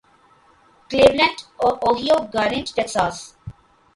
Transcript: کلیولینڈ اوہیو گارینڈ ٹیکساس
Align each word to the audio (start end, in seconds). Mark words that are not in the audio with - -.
کلیولینڈ 0.89 1.37
اوہیو 1.83 2.17
گارینڈ 2.33 2.67
ٹیکساس 2.75 3.15